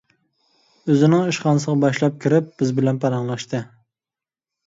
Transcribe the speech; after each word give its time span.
ئۆزىنىڭ 0.93 1.27
ئىشخانىسىغا 1.33 1.75
باشلاپ 1.83 2.17
كىرىپ 2.25 2.49
بىز 2.61 2.73
بىلەن 2.79 3.01
پاراڭلاشتى. 3.03 3.63